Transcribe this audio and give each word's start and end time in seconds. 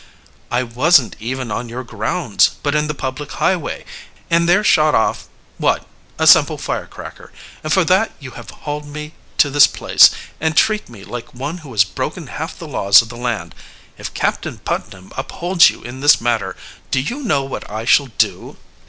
"I 0.49 0.63
wasn't 0.63 1.15
even 1.19 1.51
on 1.51 1.69
your 1.69 1.83
grounds, 1.83 2.55
but 2.63 2.73
in 2.73 2.87
the 2.87 2.95
public 2.95 3.33
highway 3.33 3.85
and 4.31 4.49
there 4.49 4.63
shot 4.63 4.95
off 4.95 5.27
what? 5.59 5.85
A 6.17 6.25
simple 6.25 6.57
firecracker. 6.57 7.31
And 7.63 7.71
for 7.71 7.83
that 7.85 8.11
you 8.19 8.31
hauled 8.31 8.87
me 8.87 9.13
to 9.37 9.51
this 9.51 9.67
place, 9.67 10.09
and 10.39 10.57
treat 10.57 10.89
me 10.89 11.03
like 11.03 11.35
one 11.35 11.59
who 11.59 11.71
has 11.73 11.83
broken 11.83 12.25
half 12.25 12.57
the 12.57 12.67
laws 12.67 13.03
of 13.03 13.09
the 13.09 13.15
land. 13.15 13.53
If 13.95 14.15
Captain 14.15 14.57
Putnam 14.57 15.11
upholds 15.15 15.69
you 15.69 15.83
in 15.83 15.99
this 15.99 16.19
matter, 16.19 16.55
do 16.89 16.99
you 16.99 17.21
know 17.21 17.43
what 17.43 17.69
I 17.69 17.85
shall 17.85 18.07
do?" 18.07 18.57